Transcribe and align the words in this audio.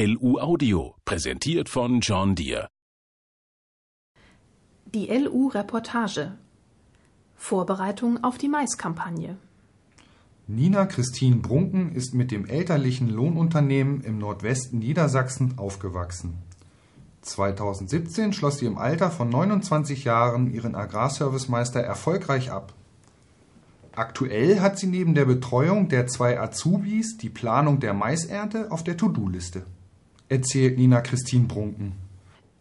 LU 0.00 0.38
Audio, 0.38 0.94
präsentiert 1.04 1.68
von 1.68 1.98
John 1.98 2.36
Deere. 2.36 2.68
Die 4.94 5.08
LU 5.08 5.48
Reportage. 5.48 6.38
Vorbereitung 7.34 8.22
auf 8.22 8.38
die 8.38 8.48
Maiskampagne. 8.48 9.38
Nina 10.46 10.86
Christine 10.86 11.38
Brunken 11.38 11.90
ist 11.90 12.14
mit 12.14 12.30
dem 12.30 12.46
elterlichen 12.46 13.08
Lohnunternehmen 13.08 14.02
im 14.02 14.18
Nordwesten 14.18 14.78
Niedersachsen 14.78 15.58
aufgewachsen. 15.58 16.38
2017 17.22 18.32
schloss 18.32 18.58
sie 18.58 18.66
im 18.66 18.78
Alter 18.78 19.10
von 19.10 19.28
29 19.28 20.04
Jahren 20.04 20.54
ihren 20.54 20.76
Agrarservicemeister 20.76 21.80
erfolgreich 21.80 22.52
ab. 22.52 22.72
Aktuell 23.96 24.60
hat 24.60 24.78
sie 24.78 24.86
neben 24.86 25.16
der 25.16 25.24
Betreuung 25.24 25.88
der 25.88 26.06
zwei 26.06 26.38
Azubis 26.38 27.16
die 27.16 27.30
Planung 27.30 27.80
der 27.80 27.94
Maisernte 27.94 28.70
auf 28.70 28.84
der 28.84 28.96
To-Do-Liste, 28.96 29.66
erzählt 30.28 30.78
Nina 30.78 31.00
Christine 31.00 31.46
Brunken. 31.46 31.92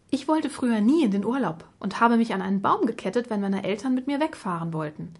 Ich 0.09 0.27
wollte 0.27 0.49
früher 0.49 0.80
nie 0.80 1.03
in 1.03 1.12
den 1.12 1.25
Urlaub 1.25 1.66
und 1.80 1.99
habe 1.99 2.17
mich 2.17 2.34
an 2.34 2.41
einen 2.41 2.62
Baum 2.62 2.85
gekettet, 2.85 3.30
wenn 3.30 3.41
meine 3.41 3.63
Eltern 3.63 3.94
mit 3.94 4.08
mir 4.08 4.20
wegfahren 4.20 4.71
wollten. 4.71 5.13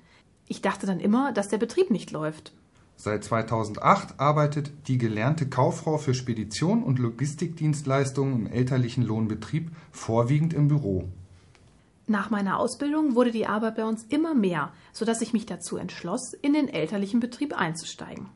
Ich 0.48 0.62
dachte 0.62 0.88
dann 0.88 1.02
immer, 1.02 1.34
dass 1.34 1.50
der 1.50 1.58
Betrieb 1.58 1.92
nicht 1.92 2.12
läuft. 2.12 2.54
Seit 2.96 3.24
2008 3.24 4.20
arbeitet 4.20 4.72
die 4.88 4.98
gelernte 4.98 5.48
Kauffrau 5.48 5.98
für 5.98 6.14
Spedition 6.14 6.84
und 6.84 7.00
Logistikdienstleistungen 7.00 8.34
im 8.34 8.48
elterlichen 8.48 9.04
Lohnbetrieb 9.04 9.72
vorwiegend 9.92 10.54
im 10.54 10.68
Büro. 10.68 11.08
Nach 12.08 12.30
meiner 12.30 12.58
Ausbildung 12.58 13.16
wurde 13.16 13.32
die 13.32 13.46
Arbeit 13.46 13.76
bei 13.76 13.86
uns 13.86 14.06
immer 14.06 14.34
mehr, 14.34 14.72
sodass 14.94 15.22
ich 15.22 15.34
mich 15.34 15.46
dazu 15.46 15.76
entschloss, 15.76 16.34
in 16.34 16.54
den 16.54 16.70
elterlichen 16.70 17.20
Betrieb 17.20 17.54
einzusteigen. 17.54 18.28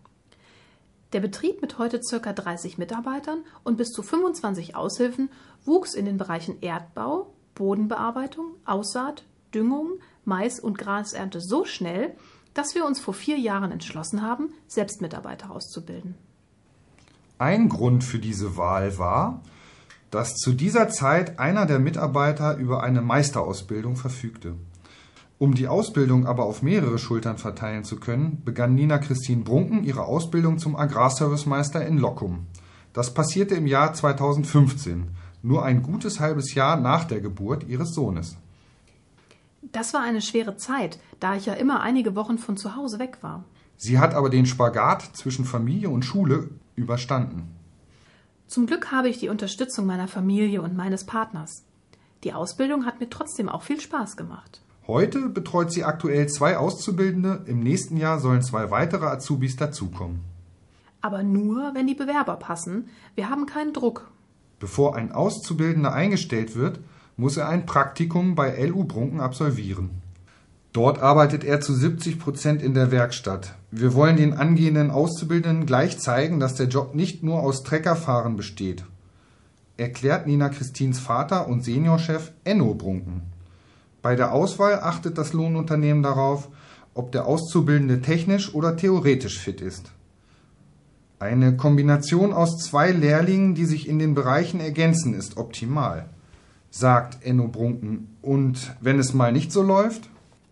Der 1.14 1.20
Betrieb 1.20 1.62
mit 1.62 1.78
heute 1.78 2.00
ca. 2.00 2.32
30 2.32 2.78
Mitarbeitern 2.78 3.44
und 3.64 3.78
bis 3.78 3.92
zu 3.92 4.02
25 4.02 4.76
Aushilfen 4.76 5.30
wuchs 5.66 5.94
in 5.94 6.06
den 6.06 6.18
Bereichen 6.18 6.62
Erdbau, 6.62 7.34
Bodenbearbeitung, 7.54 8.56
Aussaat, 8.66 9.26
Düngung, 9.54 10.00
Mais 10.24 10.60
und 10.60 10.78
Grasernte 10.78 11.42
so 11.42 11.66
schnell, 11.66 12.16
dass 12.54 12.76
wir 12.76 12.86
uns 12.86 13.00
vor 13.00 13.14
vier 13.14 13.38
Jahren 13.38 13.72
entschlossen 13.72 14.22
haben, 14.22 14.54
selbst 14.68 15.02
Mitarbeiter 15.02 15.52
auszubilden. 15.52 16.16
Ein 17.38 17.68
Grund 17.68 18.04
für 18.04 18.20
diese 18.20 18.56
Wahl 18.56 18.98
war, 18.98 19.42
dass 20.12 20.36
zu 20.36 20.54
dieser 20.54 20.90
Zeit 20.90 21.40
einer 21.40 21.66
der 21.66 21.80
Mitarbeiter 21.80 22.56
über 22.58 22.84
eine 22.84 23.02
Meisterausbildung 23.02 23.96
verfügte. 23.96 24.56
Um 25.42 25.56
die 25.56 25.68
Ausbildung 25.68 26.28
aber 26.28 26.46
auf 26.46 26.62
mehrere 26.62 27.00
Schultern 27.00 27.40
verteilen 27.40 27.84
zu 27.84 28.00
können, 28.00 28.44
begann 28.46 28.76
Nina 28.76 29.00
Christine 29.00 29.42
Brunken 29.42 29.84
ihre 29.84 30.06
Ausbildung 30.06 30.60
zum 30.60 30.76
Agrarservicemeister 30.76 31.84
in 31.84 31.98
Lockum. 31.98 32.46
Das 32.94 33.16
passierte 33.16 33.56
im 33.56 33.66
Jahr 33.66 33.92
2015, 33.92 35.08
nur 35.42 35.66
ein 35.66 35.82
gutes 35.82 36.20
halbes 36.20 36.54
Jahr 36.54 36.80
nach 36.80 37.06
der 37.06 37.22
Geburt 37.22 37.68
ihres 37.68 37.96
Sohnes. 37.96 38.38
Das 39.64 39.96
war 39.96 40.02
eine 40.02 40.22
schwere 40.22 40.58
Zeit, 40.58 41.00
da 41.20 41.36
ich 41.36 41.48
ja 41.48 41.54
immer 41.54 41.82
einige 41.82 42.16
Wochen 42.16 42.38
von 42.38 42.56
zu 42.56 42.76
Hause 42.76 43.00
weg 43.00 43.18
war. 43.22 43.44
Sie 43.78 43.98
hat 43.98 44.14
aber 44.14 44.30
den 44.30 44.46
Spagat 44.46 45.02
zwischen 45.02 45.46
Familie 45.46 45.90
und 45.90 46.06
Schule 46.06 46.52
überstanden. 46.76 47.50
Zum 48.46 48.68
Glück 48.68 48.92
habe 48.92 49.10
ich 49.10 49.18
die 49.18 49.30
Unterstützung 49.30 49.88
meiner 49.88 50.08
Familie 50.08 50.62
und 50.62 50.78
meines 50.78 51.04
Partners. 51.04 51.64
Die 52.24 52.34
Ausbildung 52.34 52.86
hat 52.86 53.00
mir 53.00 53.10
trotzdem 53.10 53.50
auch 53.50 53.64
viel 53.64 53.82
Spaß 53.82 54.18
gemacht. 54.18 54.62
Heute 54.88 55.30
betreut 55.30 55.72
sie 55.72 55.84
aktuell 55.84 56.28
zwei 56.28 56.58
Auszubildende, 56.58 57.44
im 57.46 57.60
nächsten 57.60 57.98
Jahr 57.98 58.20
sollen 58.20 58.42
zwei 58.42 58.72
weitere 58.72 59.06
Azubis 59.06 59.56
dazukommen. 59.56 60.22
Aber 61.02 61.24
nur, 61.24 61.72
wenn 61.74 61.88
die 61.88 61.96
Bewerber 61.96 62.36
passen. 62.36 62.90
Wir 63.16 63.30
haben 63.30 63.46
keinen 63.46 63.74
Druck. 63.74 64.12
Bevor 64.60 64.96
ein 64.96 65.12
Auszubildender 65.12 65.94
eingestellt 65.94 66.56
wird, 66.56 66.80
muss 67.18 67.38
er 67.38 67.50
ein 67.50 67.66
Praktikum 67.66 68.36
bei 68.36 68.64
LU 68.64 68.84
Brunken 68.84 69.20
absolvieren. 69.20 70.02
Dort 70.74 71.00
arbeitet 71.00 71.44
er 71.44 71.60
zu 71.60 71.74
70 71.74 72.18
Prozent 72.18 72.62
in 72.62 72.74
der 72.74 72.92
Werkstatt. 72.92 73.56
Wir 73.72 73.94
wollen 73.94 74.16
den 74.16 74.34
angehenden 74.34 74.90
Auszubildenden 74.90 75.66
gleich 75.66 76.00
zeigen, 76.00 76.40
dass 76.40 76.56
der 76.56 76.68
Job 76.68 76.96
nicht 76.96 77.24
nur 77.24 77.42
aus 77.42 77.64
Treckerfahren 77.64 78.38
besteht, 78.38 78.86
erklärt 79.76 80.28
Nina 80.28 80.50
Christins 80.50 81.00
Vater 81.00 81.48
und 81.48 81.64
Seniorchef 81.64 82.32
Enno 82.44 82.74
Brunken. 82.74 83.31
Bei 84.02 84.16
der 84.16 84.32
Auswahl 84.32 84.80
achtet 84.80 85.18
das 85.18 85.34
Lohnunternehmen 85.34 86.04
darauf, 86.04 86.50
ob 86.94 87.12
der 87.12 87.26
Auszubildende 87.26 88.02
technisch 88.02 88.54
oder 88.54 88.76
theoretisch 88.76 89.40
fit 89.40 89.62
ist. 89.62 89.92
Eine 91.20 91.56
Kombination 91.56 92.34
aus 92.34 92.58
zwei 92.58 92.92
Lehrlingen, 92.92 93.54
die 93.54 93.66
sich 93.66 93.88
in 93.88 94.00
den 94.00 94.16
Bereichen 94.16 94.60
ergänzen, 94.60 95.14
ist 95.14 95.38
optimal 95.38 96.10
sagt 96.72 97.24
Enno 97.24 97.48
Brunken. 97.48 98.18
Und 98.22 98.76
wenn 98.82 98.98
es 98.98 99.14
mal 99.14 99.32
nicht 99.32 99.52
so 99.52 99.62
läuft? 99.62 100.10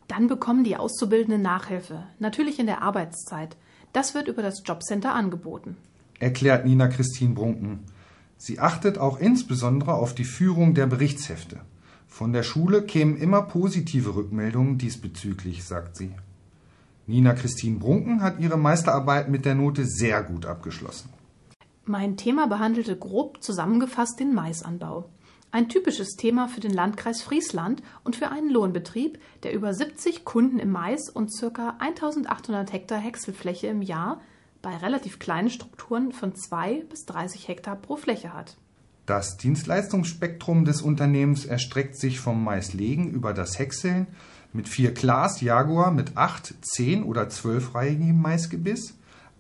Dann 0.08 0.28
bekommen 0.28 0.64
die 0.64 0.76
Auszubildenden 0.76 1.42
Nachhilfe, 1.42 2.04
natürlich 2.20 2.60
in 2.60 2.66
der 2.66 2.82
Arbeitszeit. 2.82 3.56
Das 3.94 4.14
wird 4.14 4.28
über 4.28 4.44
das 4.44 4.62
Jobcenter 4.66 5.16
angeboten. 5.16 5.78
Erklärt 6.20 6.66
Nina 6.66 6.88
Christine 6.88 7.34
Brunken. 7.34 7.86
Sie 8.38 8.60
achtet 8.60 8.98
auch 8.98 9.20
insbesondere 9.20 9.94
auf 9.94 10.14
die 10.14 10.26
Führung 10.26 10.74
der 10.74 10.88
Berichtshefte. 10.88 11.62
Von 12.10 12.34
der 12.34 12.44
Schule 12.44 12.82
kämen 12.82 13.16
immer 13.16 13.44
positive 13.44 14.16
Rückmeldungen 14.16 14.78
diesbezüglich, 14.78 15.64
sagt 15.64 15.96
sie. 15.96 16.12
Nina 17.08 17.34
Christine 17.34 17.80
Brunken 17.80 18.22
hat 18.22 18.40
ihre 18.40 18.58
Meisterarbeit 18.58 19.30
mit 19.30 19.46
der 19.46 19.56
Note 19.56 19.86
sehr 19.86 20.22
gut 20.24 20.46
abgeschlossen. 20.46 21.10
Mein 21.86 22.18
Thema 22.18 22.48
behandelte 22.48 22.98
grob 22.98 23.42
zusammengefasst 23.42 24.20
den 24.20 24.34
Maisanbau. 24.34 25.10
Ein 25.52 25.70
typisches 25.70 26.16
Thema 26.16 26.48
für 26.48 26.60
den 26.60 26.74
Landkreis 26.74 27.22
Friesland 27.22 27.82
und 28.04 28.16
für 28.16 28.30
einen 28.30 28.50
Lohnbetrieb, 28.50 29.20
der 29.44 29.54
über 29.54 29.74
70 29.74 30.26
Kunden 30.26 30.60
im 30.60 30.72
Mais 30.72 31.10
und 31.10 31.32
ca. 31.32 31.78
1800 31.80 32.74
Hektar 32.74 33.00
Häckselfläche 33.00 33.68
im 33.68 33.82
Jahr 33.82 34.22
bei 34.62 34.76
relativ 34.76 35.20
kleinen 35.20 35.50
Strukturen 35.50 36.12
von 36.12 36.36
2 36.36 36.86
bis 36.90 37.06
30 37.06 37.48
Hektar 37.48 37.76
pro 37.76 37.96
Fläche 37.96 38.34
hat. 38.34 38.58
Das 39.10 39.38
Dienstleistungsspektrum 39.38 40.66
des 40.66 40.84
Unternehmens 40.84 41.44
erstreckt 41.44 41.98
sich 41.98 42.20
vom 42.20 42.44
Maislegen 42.44 43.10
über 43.10 43.34
das 43.34 43.58
Häckseln 43.58 44.06
mit 44.54 44.70
vier 44.70 44.92
Glas 44.92 45.42
Jaguar 45.42 45.90
mit 45.90 46.16
8, 46.16 46.54
10 46.62 47.02
oder 47.02 47.24
12-reihigem 47.24 48.14
Maisgebiss, 48.14 48.94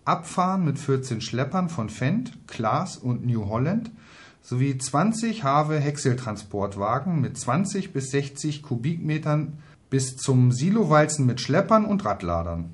Abfahren 0.05 0.65
mit 0.65 0.79
14 0.79 1.21
Schleppern 1.21 1.69
von 1.69 1.89
Fendt, 1.89 2.31
Klaas 2.47 2.97
und 2.97 3.23
New 3.27 3.47
Holland– 3.47 3.91
sowie 4.41 4.75
20 4.75 5.43
Have-Häckseltransportwagen 5.43 7.21
mit 7.21 7.37
20 7.37 7.93
bis 7.93 8.09
60 8.09 8.63
Kubikmetern 8.63 9.59
bis 9.91 10.17
zum 10.17 10.51
Silowalzen 10.51 11.27
mit 11.27 11.39
Schleppern 11.39 11.85
und 11.85 12.03
Radladern. 12.03 12.71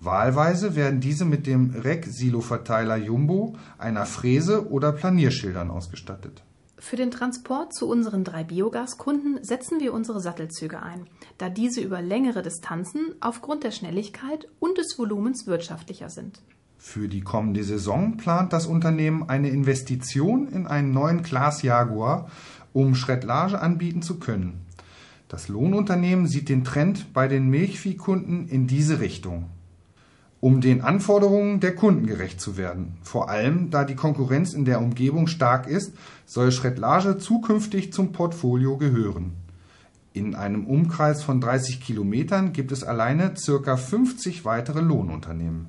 Wahlweise 0.00 0.76
werden 0.76 1.00
diese 1.00 1.24
mit 1.24 1.46
dem 1.46 1.70
Reck-Siloverteiler 1.70 2.96
Jumbo, 2.96 3.56
einer 3.78 4.06
Fräse 4.06 4.70
oder 4.70 4.92
Planierschildern 4.92 5.70
ausgestattet. 5.70 6.44
Für 6.80 6.94
den 6.94 7.10
Transport 7.10 7.74
zu 7.74 7.88
unseren 7.88 8.22
drei 8.22 8.44
Biogaskunden 8.44 9.42
setzen 9.42 9.80
wir 9.80 9.92
unsere 9.92 10.20
Sattelzüge 10.20 10.80
ein, 10.80 11.08
da 11.36 11.48
diese 11.48 11.80
über 11.80 12.00
längere 12.00 12.42
Distanzen 12.42 13.16
aufgrund 13.20 13.64
der 13.64 13.72
Schnelligkeit 13.72 14.46
und 14.60 14.78
des 14.78 14.96
Volumens 14.96 15.48
wirtschaftlicher 15.48 16.08
sind. 16.08 16.40
Für 16.76 17.08
die 17.08 17.22
kommende 17.22 17.64
Saison 17.64 18.16
plant 18.16 18.52
das 18.52 18.66
Unternehmen 18.66 19.28
eine 19.28 19.50
Investition 19.50 20.46
in 20.46 20.68
einen 20.68 20.92
neuen 20.92 21.24
Class 21.24 21.62
Jaguar, 21.62 22.30
um 22.72 22.94
Schredlage 22.94 23.60
anbieten 23.60 24.02
zu 24.02 24.20
können. 24.20 24.64
Das 25.26 25.48
Lohnunternehmen 25.48 26.28
sieht 26.28 26.48
den 26.48 26.62
Trend 26.62 27.12
bei 27.12 27.26
den 27.26 27.48
Milchviehkunden 27.48 28.48
in 28.48 28.68
diese 28.68 29.00
Richtung. 29.00 29.50
Um 30.40 30.60
den 30.60 30.82
Anforderungen 30.82 31.58
der 31.58 31.74
Kunden 31.74 32.06
gerecht 32.06 32.40
zu 32.40 32.56
werden, 32.56 32.96
vor 33.02 33.28
allem 33.28 33.70
da 33.70 33.84
die 33.84 33.96
Konkurrenz 33.96 34.54
in 34.54 34.64
der 34.64 34.80
Umgebung 34.80 35.26
stark 35.26 35.66
ist, 35.66 35.92
soll 36.26 36.52
Schredlage 36.52 37.18
zukünftig 37.18 37.92
zum 37.92 38.12
Portfolio 38.12 38.76
gehören. 38.76 39.32
In 40.12 40.36
einem 40.36 40.66
Umkreis 40.66 41.24
von 41.24 41.40
30 41.40 41.80
Kilometern 41.80 42.52
gibt 42.52 42.70
es 42.70 42.84
alleine 42.84 43.34
circa 43.36 43.76
50 43.76 44.44
weitere 44.44 44.80
Lohnunternehmen. 44.80 45.66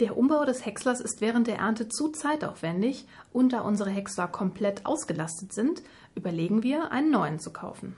Der 0.00 0.18
Umbau 0.18 0.44
des 0.44 0.66
Häckslers 0.66 1.00
ist 1.00 1.20
während 1.20 1.46
der 1.46 1.58
Ernte 1.58 1.88
zu 1.88 2.08
zeitaufwendig 2.08 3.06
und 3.32 3.52
da 3.52 3.60
unsere 3.60 3.90
Häcksler 3.90 4.28
komplett 4.28 4.84
ausgelastet 4.84 5.52
sind, 5.54 5.82
überlegen 6.14 6.62
wir, 6.62 6.92
einen 6.92 7.10
neuen 7.10 7.38
zu 7.38 7.50
kaufen. 7.50 7.96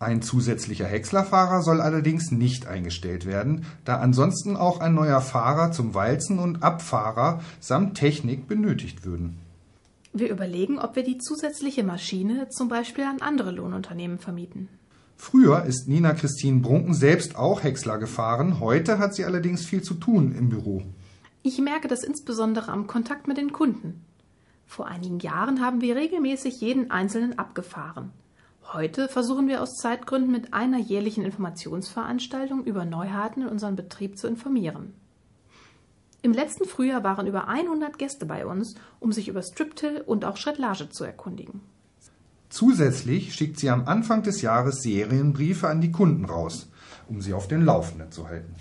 Ein 0.00 0.22
zusätzlicher 0.22 0.86
Häckslerfahrer 0.86 1.62
soll 1.62 1.80
allerdings 1.80 2.30
nicht 2.30 2.68
eingestellt 2.68 3.26
werden, 3.26 3.66
da 3.84 3.96
ansonsten 3.98 4.56
auch 4.56 4.78
ein 4.80 4.94
neuer 4.94 5.20
Fahrer 5.20 5.72
zum 5.72 5.92
Walzen 5.92 6.38
und 6.38 6.62
Abfahrer 6.62 7.40
samt 7.58 7.96
Technik 7.96 8.46
benötigt 8.46 9.04
würden. 9.04 9.38
Wir 10.12 10.30
überlegen, 10.30 10.78
ob 10.78 10.94
wir 10.94 11.02
die 11.02 11.18
zusätzliche 11.18 11.82
Maschine 11.82 12.48
zum 12.48 12.68
Beispiel 12.68 13.04
an 13.04 13.20
andere 13.20 13.50
Lohnunternehmen 13.50 14.18
vermieten. 14.18 14.68
Früher 15.16 15.64
ist 15.64 15.88
Nina 15.88 16.14
Christine 16.14 16.60
Brunken 16.60 16.94
selbst 16.94 17.34
auch 17.34 17.64
Häcksler 17.64 17.98
gefahren, 17.98 18.60
heute 18.60 19.00
hat 19.00 19.16
sie 19.16 19.24
allerdings 19.24 19.66
viel 19.66 19.82
zu 19.82 19.94
tun 19.94 20.32
im 20.38 20.48
Büro. 20.48 20.82
Ich 21.42 21.58
merke 21.58 21.88
das 21.88 22.04
insbesondere 22.04 22.70
am 22.70 22.86
Kontakt 22.86 23.26
mit 23.26 23.36
den 23.36 23.52
Kunden. 23.52 24.04
Vor 24.64 24.86
einigen 24.86 25.18
Jahren 25.18 25.60
haben 25.60 25.80
wir 25.80 25.96
regelmäßig 25.96 26.60
jeden 26.60 26.92
einzelnen 26.92 27.36
abgefahren. 27.36 28.12
Heute 28.70 29.08
versuchen 29.08 29.48
wir 29.48 29.62
aus 29.62 29.76
Zeitgründen 29.76 30.30
mit 30.30 30.52
einer 30.52 30.78
jährlichen 30.78 31.24
Informationsveranstaltung 31.24 32.64
über 32.64 32.84
Neuheiten 32.84 33.40
in 33.40 33.48
unserem 33.48 33.76
Betrieb 33.76 34.18
zu 34.18 34.26
informieren. 34.26 34.92
Im 36.20 36.34
letzten 36.34 36.66
Frühjahr 36.66 37.02
waren 37.02 37.26
über 37.26 37.48
100 37.48 37.98
Gäste 37.98 38.26
bei 38.26 38.44
uns, 38.44 38.74
um 39.00 39.10
sich 39.10 39.28
über 39.28 39.42
Striptill 39.42 40.02
und 40.04 40.26
auch 40.26 40.36
Schrettlage 40.36 40.90
zu 40.90 41.04
erkundigen. 41.04 41.62
Zusätzlich 42.50 43.34
schickt 43.34 43.58
sie 43.58 43.70
am 43.70 43.86
Anfang 43.86 44.22
des 44.22 44.42
Jahres 44.42 44.82
Serienbriefe 44.82 45.66
an 45.66 45.80
die 45.80 45.92
Kunden 45.92 46.26
raus, 46.26 46.68
um 47.08 47.22
sie 47.22 47.32
auf 47.32 47.48
den 47.48 47.64
Laufenden 47.64 48.12
zu 48.12 48.28
halten. 48.28 48.54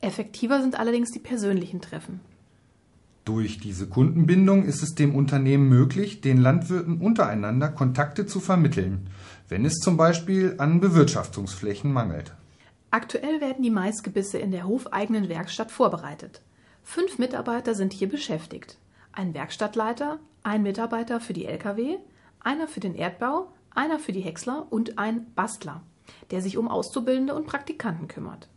Effektiver 0.00 0.60
sind 0.60 0.76
allerdings 0.76 1.12
die 1.12 1.20
persönlichen 1.20 1.80
Treffen. 1.80 2.20
Durch 3.26 3.58
diese 3.58 3.88
Kundenbindung 3.88 4.64
ist 4.64 4.84
es 4.84 4.94
dem 4.94 5.12
Unternehmen 5.16 5.68
möglich, 5.68 6.20
den 6.20 6.38
Landwirten 6.38 7.00
untereinander 7.00 7.68
Kontakte 7.68 8.24
zu 8.24 8.38
vermitteln, 8.38 9.10
wenn 9.48 9.64
es 9.64 9.80
zum 9.80 9.96
Beispiel 9.96 10.54
an 10.58 10.78
Bewirtschaftungsflächen 10.78 11.92
mangelt. 11.92 12.34
Aktuell 12.92 13.40
werden 13.40 13.64
die 13.64 13.70
Maisgebisse 13.70 14.38
in 14.38 14.52
der 14.52 14.68
hofeigenen 14.68 15.28
Werkstatt 15.28 15.72
vorbereitet. 15.72 16.40
Fünf 16.84 17.18
Mitarbeiter 17.18 17.74
sind 17.74 17.92
hier 17.92 18.08
beschäftigt. 18.08 18.78
Ein 19.10 19.34
Werkstattleiter, 19.34 20.20
ein 20.44 20.62
Mitarbeiter 20.62 21.18
für 21.18 21.32
die 21.32 21.46
Lkw, 21.46 21.96
einer 22.38 22.68
für 22.68 22.78
den 22.78 22.94
Erdbau, 22.94 23.52
einer 23.74 23.98
für 23.98 24.12
die 24.12 24.20
Häcksler 24.20 24.68
und 24.70 24.98
ein 24.98 25.26
Bastler, 25.34 25.82
der 26.30 26.42
sich 26.42 26.56
um 26.56 26.68
Auszubildende 26.68 27.34
und 27.34 27.48
Praktikanten 27.48 28.06
kümmert. 28.06 28.48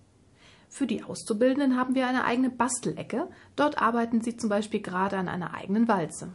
Für 0.70 0.86
die 0.86 1.04
Auszubildenden 1.04 1.78
haben 1.78 1.96
wir 1.96 2.08
eine 2.08 2.24
eigene 2.24 2.50
Bastelecke. 2.50 3.28
Dort 3.56 3.82
arbeiten 3.82 4.22
sie 4.22 4.38
zum 4.38 4.50
Beispiel 4.50 4.82
gerade 4.82 5.18
an 5.18 5.28
einer 5.28 5.54
eigenen 5.54 5.88
Walze. 5.88 6.30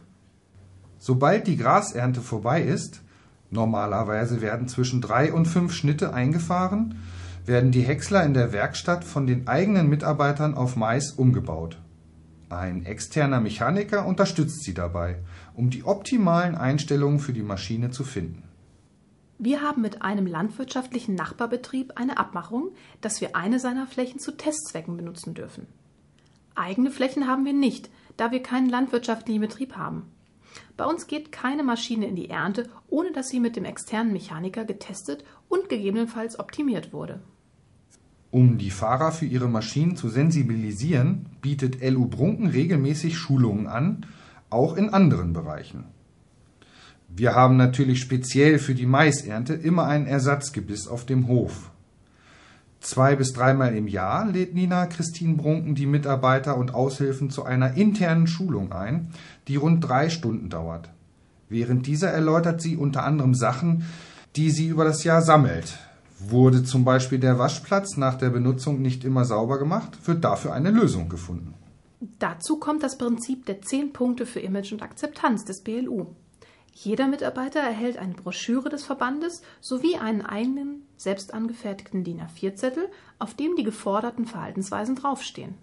Sobald 0.99 1.47
die 1.47 1.57
Grasernte 1.57 2.21
vorbei 2.21 2.61
ist, 2.61 3.01
normalerweise 3.49 4.41
werden 4.41 4.67
zwischen 4.67 5.01
drei 5.01 5.33
und 5.33 5.45
fünf 5.45 5.73
Schnitte 5.73 6.13
eingefahren, 6.13 6.99
werden 7.45 7.71
die 7.71 7.81
Häcksler 7.81 8.23
in 8.23 8.33
der 8.33 8.51
Werkstatt 8.51 9.03
von 9.03 9.25
den 9.25 9.47
eigenen 9.47 9.89
Mitarbeitern 9.89 10.55
auf 10.55 10.75
Mais 10.75 11.11
umgebaut. 11.11 11.79
Ein 12.49 12.85
externer 12.85 13.39
Mechaniker 13.39 14.05
unterstützt 14.05 14.63
sie 14.63 14.73
dabei, 14.73 15.17
um 15.53 15.69
die 15.69 15.83
optimalen 15.83 16.55
Einstellungen 16.55 17.19
für 17.19 17.33
die 17.33 17.41
Maschine 17.41 17.89
zu 17.91 18.03
finden. 18.03 18.43
Wir 19.37 19.61
haben 19.61 19.81
mit 19.81 20.01
einem 20.01 20.27
landwirtschaftlichen 20.27 21.15
Nachbarbetrieb 21.15 21.93
eine 21.95 22.17
Abmachung, 22.17 22.71
dass 23.01 23.19
wir 23.19 23.35
eine 23.35 23.59
seiner 23.59 23.85
Flächen 23.85 24.19
zu 24.19 24.31
Testzwecken 24.31 24.95
benutzen 24.95 25.33
dürfen. 25.33 25.67
Eigene 26.55 26.89
Flächen 26.89 27.27
haben 27.27 27.43
wir 27.43 27.51
nicht, 27.51 27.89
da 28.15 28.31
wir 28.31 28.41
keinen 28.41 28.69
landwirtschaftlichen 28.69 29.41
Betrieb 29.41 29.75
haben. 29.75 30.03
Bei 30.77 30.85
uns 30.85 31.07
geht 31.07 31.33
keine 31.33 31.63
Maschine 31.63 32.07
in 32.07 32.15
die 32.15 32.29
Ernte, 32.29 32.69
ohne 32.87 33.11
dass 33.11 33.27
sie 33.27 33.41
mit 33.41 33.57
dem 33.57 33.65
externen 33.65 34.13
Mechaniker 34.13 34.63
getestet 34.63 35.25
und 35.49 35.67
gegebenenfalls 35.67 36.39
optimiert 36.39 36.93
wurde. 36.93 37.19
Um 38.31 38.57
die 38.57 38.71
Fahrer 38.71 39.11
für 39.11 39.25
ihre 39.25 39.49
Maschinen 39.49 39.97
zu 39.97 40.07
sensibilisieren, 40.07 41.27
bietet 41.41 41.81
LU 41.81 42.07
Brunken 42.07 42.47
regelmäßig 42.47 43.17
Schulungen 43.17 43.67
an, 43.67 44.05
auch 44.49 44.77
in 44.77 44.89
anderen 44.89 45.33
Bereichen. 45.33 45.85
Wir 47.17 47.33
haben 47.33 47.55
natürlich 47.55 48.01
speziell 48.01 48.59
für 48.59 48.75
die 48.75 48.85
Maisernte 48.85 49.53
immer 49.53 49.85
ein 49.85 50.05
Ersatzgebiss 50.05 50.89
auf 50.89 51.05
dem 51.05 51.29
Hof. 51.29 51.71
Zwei 52.81 53.15
bis 53.15 53.31
dreimal 53.31 53.73
im 53.73 53.87
Jahr 53.87 54.29
lädt 54.29 54.53
Nina 54.53 54.85
Christine 54.85 55.35
Brunken 55.35 55.75
die 55.75 55.85
Mitarbeiter 55.85 56.57
und 56.57 56.73
Aushilfen 56.73 57.29
zu 57.29 57.45
einer 57.45 57.75
internen 57.75 58.27
Schulung 58.27 58.73
ein, 58.73 59.13
die 59.47 59.55
rund 59.55 59.87
drei 59.87 60.09
Stunden 60.09 60.49
dauert. 60.49 60.89
Während 61.47 61.87
dieser 61.87 62.09
erläutert 62.09 62.61
sie 62.61 62.75
unter 62.75 63.03
anderem 63.03 63.33
Sachen, 63.33 63.85
die 64.35 64.49
sie 64.49 64.67
über 64.67 64.83
das 64.83 65.05
Jahr 65.05 65.21
sammelt. 65.21 65.77
Wurde 66.19 66.65
zum 66.65 66.83
Beispiel 66.83 67.19
der 67.19 67.39
Waschplatz 67.39 67.95
nach 67.95 68.15
der 68.15 68.29
Benutzung 68.29 68.81
nicht 68.81 69.05
immer 69.05 69.23
sauber 69.23 69.57
gemacht, 69.57 70.05
wird 70.05 70.25
dafür 70.25 70.53
eine 70.53 70.69
Lösung 70.69 71.07
gefunden. 71.07 71.53
Dazu 72.19 72.57
kommt 72.57 72.83
das 72.83 72.97
Prinzip 72.97 73.45
der 73.45 73.61
zehn 73.61 73.93
Punkte 73.93 74.25
für 74.25 74.41
Image 74.41 74.73
und 74.73 74.81
Akzeptanz 74.81 75.45
des 75.45 75.61
BLU. 75.61 76.07
Jeder 76.77 77.07
Mitarbeiter 77.07 77.61
erhält 77.61 77.97
eine 77.97 78.13
Broschüre 78.13 78.67
des 78.67 78.83
Verbandes 78.83 79.41
sowie 79.61 79.95
einen 79.95 80.21
eigenen, 80.21 80.83
selbst 80.97 81.33
angefertigten 81.33 82.03
DIN 82.03 82.19
A4-Zettel, 82.19 82.89
auf 83.17 83.33
dem 83.33 83.55
die 83.55 83.63
geforderten 83.63 84.25
Verhaltensweisen 84.25 84.95
draufstehen. 84.95 85.55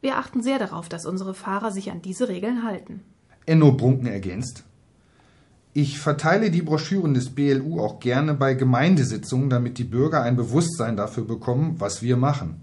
Wir 0.00 0.16
achten 0.16 0.40
sehr 0.40 0.60
darauf, 0.60 0.88
dass 0.88 1.06
unsere 1.06 1.34
Fahrer 1.34 1.72
sich 1.72 1.90
an 1.90 2.02
diese 2.02 2.28
Regeln 2.28 2.62
halten. 2.62 3.02
Enno 3.46 3.72
Brunken 3.72 4.06
ergänzt. 4.06 4.62
Ich 5.74 5.98
verteile 5.98 6.52
die 6.52 6.62
Broschüren 6.62 7.14
des 7.14 7.30
BLU 7.30 7.80
auch 7.80 7.98
gerne 7.98 8.34
bei 8.34 8.54
Gemeindesitzungen, 8.54 9.50
damit 9.50 9.76
die 9.78 9.84
Bürger 9.84 10.22
ein 10.22 10.36
Bewusstsein 10.36 10.96
dafür 10.96 11.24
bekommen, 11.24 11.80
was 11.80 12.00
wir 12.00 12.16
machen. 12.16 12.60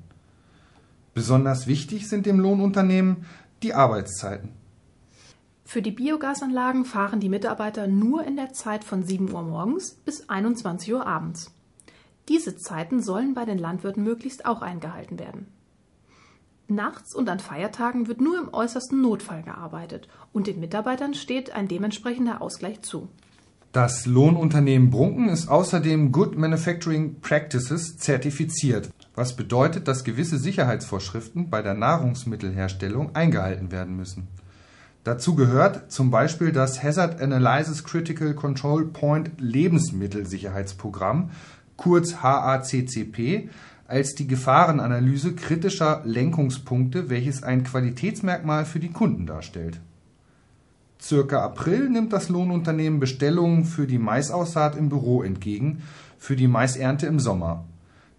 Besonders 1.13 1.67
wichtig 1.67 2.07
sind 2.07 2.25
dem 2.25 2.39
Lohnunternehmen 2.39 3.25
die 3.63 3.73
Arbeitszeiten. 3.73 4.49
Für 5.67 5.81
die 5.81 5.91
Biogasanlagen 5.91 6.85
fahren 6.85 7.19
die 7.19 7.27
Mitarbeiter 7.27 7.87
nur 7.87 8.23
in 8.23 8.35
der 8.35 8.53
Zeit 8.53 8.83
von 8.83 9.03
7 9.03 9.33
Uhr 9.33 9.41
morgens 9.41 9.95
bis 10.05 10.29
21 10.29 10.93
Uhr 10.93 11.07
abends. 11.07 11.51
Diese 12.29 12.55
Zeiten 12.55 13.01
sollen 13.01 13.33
bei 13.33 13.45
den 13.45 13.57
Landwirten 13.57 14.03
möglichst 14.03 14.45
auch 14.45 14.61
eingehalten 14.61 15.17
werden. 15.17 15.47
Nachts 16.67 17.15
und 17.15 17.29
an 17.29 17.39
Feiertagen 17.39 18.07
wird 18.07 18.21
nur 18.21 18.37
im 18.39 18.53
äußersten 18.53 19.01
Notfall 19.01 19.41
gearbeitet 19.41 20.07
und 20.33 20.47
den 20.47 20.59
Mitarbeitern 20.59 21.15
steht 21.15 21.51
ein 21.51 21.67
dementsprechender 21.67 22.41
Ausgleich 22.41 22.81
zu. 22.83 23.09
Das 23.71 24.05
Lohnunternehmen 24.05 24.89
Brunken 24.89 25.29
ist 25.29 25.47
außerdem 25.47 26.11
Good 26.11 26.37
Manufacturing 26.37 27.19
Practices 27.21 27.97
zertifiziert, 27.97 28.89
was 29.15 29.35
bedeutet, 29.35 29.87
dass 29.87 30.03
gewisse 30.03 30.37
Sicherheitsvorschriften 30.37 31.49
bei 31.49 31.61
der 31.61 31.73
Nahrungsmittelherstellung 31.73 33.15
eingehalten 33.15 33.71
werden 33.71 33.97
müssen. 33.97 34.27
Dazu 35.05 35.35
gehört 35.35 35.91
zum 35.91 36.09
Beispiel 36.09 36.51
das 36.51 36.81
Hazard 36.81 37.21
Analysis 37.21 37.83
Critical 37.83 38.33
Control 38.33 38.87
Point 38.87 39.39
Lebensmittelsicherheitsprogramm, 39.39 41.29
kurz 41.77 42.23
HACCP, 42.23 43.49
als 43.87 44.15
die 44.15 44.25
Gefahrenanalyse 44.25 45.35
kritischer 45.35 46.01
Lenkungspunkte, 46.05 47.11
welches 47.11 47.43
ein 47.43 47.63
Qualitätsmerkmal 47.63 48.65
für 48.65 48.79
die 48.79 48.89
Kunden 48.89 49.27
darstellt. 49.27 49.79
Circa 50.99 51.43
April 51.43 51.87
nimmt 51.91 52.11
das 52.11 52.29
Lohnunternehmen 52.29 52.99
Bestellungen 52.99 53.65
für 53.65 53.85
die 53.85 53.99
Maisaussaat 53.99 54.75
im 54.75 54.89
Büro 54.89 55.21
entgegen, 55.21 55.83
für 56.17 56.35
die 56.35 56.47
Maisernte 56.47 57.05
im 57.05 57.19
Sommer. 57.19 57.65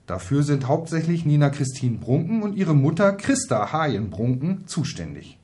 Dafür 0.06 0.44
sind 0.44 0.68
hauptsächlich 0.68 1.26
Nina 1.26 1.50
Christine 1.50 1.98
Brunken 1.98 2.44
und 2.44 2.54
ihre 2.54 2.76
Mutter 2.76 3.10
Christa 3.10 3.72
Hayen 3.72 4.08
Brunken 4.08 4.68
zuständig. 4.68 5.36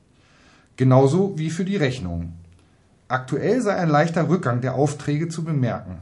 Genauso 0.76 1.38
wie 1.38 1.50
für 1.50 1.64
die 1.64 1.76
Rechnungen. 1.76 2.32
Aktuell 3.08 3.60
sei 3.60 3.76
ein 3.76 3.90
leichter 3.90 4.28
Rückgang 4.28 4.62
der 4.62 4.74
Aufträge 4.74 5.28
zu 5.28 5.44
bemerken. 5.44 5.98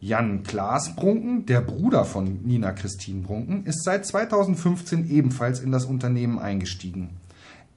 Jan 0.00 0.42
Klaas 0.42 0.96
Brunken, 0.96 1.46
der 1.46 1.60
Bruder 1.60 2.04
von 2.04 2.40
Nina 2.42 2.72
Christine 2.72 3.22
Brunken, 3.22 3.64
ist 3.64 3.84
seit 3.84 4.04
2015 4.04 5.08
ebenfalls 5.08 5.60
in 5.60 5.70
das 5.70 5.84
Unternehmen 5.84 6.40
eingestiegen. 6.40 7.10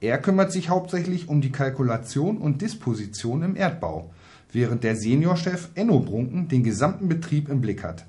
Er 0.00 0.18
kümmert 0.18 0.50
sich 0.50 0.68
hauptsächlich 0.68 1.28
um 1.28 1.40
die 1.40 1.52
Kalkulation 1.52 2.38
und 2.38 2.60
Disposition 2.60 3.42
im 3.42 3.54
Erdbau, 3.54 4.10
während 4.50 4.82
der 4.82 4.96
Seniorchef 4.96 5.68
Enno 5.76 6.00
Brunken 6.00 6.48
den 6.48 6.64
gesamten 6.64 7.08
Betrieb 7.08 7.48
im 7.48 7.60
Blick 7.60 7.84
hat. 7.84 8.04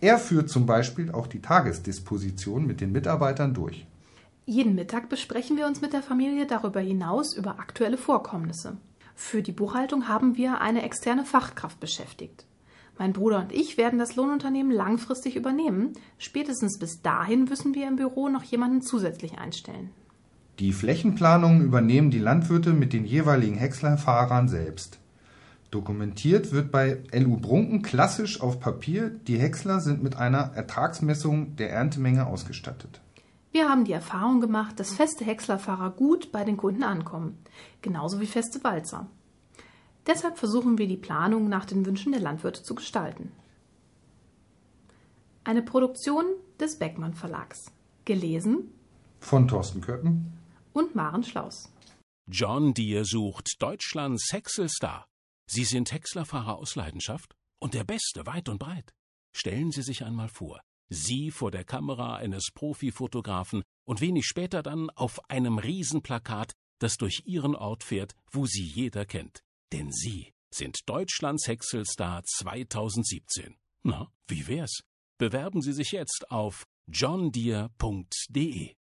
Er 0.00 0.18
führt 0.18 0.48
zum 0.48 0.64
Beispiel 0.64 1.10
auch 1.10 1.26
die 1.26 1.42
Tagesdisposition 1.42 2.64
mit 2.64 2.80
den 2.80 2.92
Mitarbeitern 2.92 3.54
durch. 3.54 3.84
Jeden 4.50 4.74
Mittag 4.74 5.10
besprechen 5.10 5.58
wir 5.58 5.66
uns 5.66 5.82
mit 5.82 5.92
der 5.92 6.02
Familie 6.02 6.46
darüber 6.46 6.80
hinaus 6.80 7.36
über 7.36 7.58
aktuelle 7.60 7.98
Vorkommnisse. 7.98 8.78
Für 9.14 9.42
die 9.42 9.52
Buchhaltung 9.52 10.08
haben 10.08 10.38
wir 10.38 10.62
eine 10.62 10.84
externe 10.84 11.26
Fachkraft 11.26 11.80
beschäftigt. 11.80 12.46
Mein 12.98 13.12
Bruder 13.12 13.40
und 13.40 13.52
ich 13.52 13.76
werden 13.76 13.98
das 13.98 14.16
Lohnunternehmen 14.16 14.72
langfristig 14.72 15.36
übernehmen. 15.36 15.92
Spätestens 16.16 16.78
bis 16.78 17.02
dahin 17.02 17.44
müssen 17.44 17.74
wir 17.74 17.86
im 17.86 17.96
Büro 17.96 18.30
noch 18.30 18.42
jemanden 18.42 18.80
zusätzlich 18.80 19.36
einstellen. 19.36 19.90
Die 20.60 20.72
Flächenplanungen 20.72 21.60
übernehmen 21.60 22.10
die 22.10 22.18
Landwirte 22.18 22.72
mit 22.72 22.94
den 22.94 23.04
jeweiligen 23.04 23.58
Häckslerfahrern 23.58 24.48
selbst. 24.48 24.98
Dokumentiert 25.70 26.52
wird 26.52 26.72
bei 26.72 27.02
LU 27.12 27.36
Brunken 27.36 27.82
klassisch 27.82 28.40
auf 28.40 28.60
Papier, 28.60 29.10
die 29.10 29.38
Häcksler 29.38 29.80
sind 29.80 30.02
mit 30.02 30.16
einer 30.16 30.52
Ertragsmessung 30.54 31.54
der 31.56 31.70
Erntemenge 31.70 32.26
ausgestattet. 32.26 33.02
Wir 33.50 33.68
haben 33.68 33.84
die 33.84 33.92
Erfahrung 33.92 34.40
gemacht, 34.40 34.78
dass 34.78 34.94
feste 34.94 35.24
Häckslerfahrer 35.24 35.90
gut 35.90 36.32
bei 36.32 36.44
den 36.44 36.56
Kunden 36.56 36.82
ankommen, 36.82 37.38
genauso 37.80 38.20
wie 38.20 38.26
feste 38.26 38.62
Walzer. 38.62 39.08
Deshalb 40.06 40.38
versuchen 40.38 40.78
wir 40.78 40.86
die 40.86 40.96
Planung 40.96 41.48
nach 41.48 41.64
den 41.64 41.84
Wünschen 41.84 42.12
der 42.12 42.20
Landwirte 42.20 42.62
zu 42.62 42.74
gestalten. 42.74 43.32
Eine 45.44 45.62
Produktion 45.62 46.24
des 46.60 46.78
Beckmann 46.78 47.14
Verlags. 47.14 47.72
Gelesen 48.04 48.72
von 49.20 49.48
Thorsten 49.48 49.80
Köppen 49.80 50.38
und 50.72 50.94
Maren 50.94 51.24
Schlaus. 51.24 51.70
John 52.30 52.74
Deere 52.74 53.04
sucht 53.04 53.60
Deutschlands 53.60 54.32
Häckselstar. 54.32 55.06
Sie 55.46 55.64
sind 55.64 55.92
Häckslerfahrer 55.92 56.56
aus 56.56 56.74
Leidenschaft 56.74 57.34
und 57.58 57.74
der 57.74 57.84
Beste 57.84 58.26
weit 58.26 58.48
und 58.48 58.58
breit. 58.58 58.92
Stellen 59.34 59.70
Sie 59.70 59.82
sich 59.82 60.04
einmal 60.04 60.28
vor, 60.28 60.60
Sie 60.88 61.30
vor 61.30 61.50
der 61.50 61.64
Kamera 61.64 62.16
eines 62.16 62.50
Profifotografen 62.54 63.62
und 63.84 64.00
wenig 64.00 64.26
später 64.26 64.62
dann 64.62 64.90
auf 64.90 65.28
einem 65.28 65.58
Riesenplakat, 65.58 66.52
das 66.78 66.96
durch 66.96 67.22
Ihren 67.24 67.54
Ort 67.54 67.84
fährt, 67.84 68.14
wo 68.30 68.46
Sie 68.46 68.64
jeder 68.64 69.04
kennt. 69.04 69.42
Denn 69.72 69.92
Sie 69.92 70.32
sind 70.50 70.88
Deutschlands 70.88 71.46
Häckselstar 71.46 72.22
2017. 72.24 73.56
Na, 73.82 74.10
wie 74.26 74.46
wär's? 74.46 74.80
Bewerben 75.18 75.62
Sie 75.62 75.72
sich 75.72 75.92
jetzt 75.92 76.30
auf 76.30 76.64
johndeere.de. 76.86 78.77